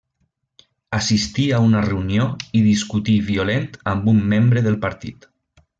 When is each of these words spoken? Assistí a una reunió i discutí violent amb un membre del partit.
Assistí 0.99 1.45
a 1.51 1.59
una 1.65 1.83
reunió 1.87 2.25
i 2.61 2.63
discutí 2.71 3.19
violent 3.31 3.69
amb 3.95 4.13
un 4.15 4.27
membre 4.35 4.69
del 4.71 4.85
partit. 4.89 5.35